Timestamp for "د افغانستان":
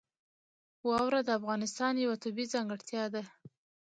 1.23-1.93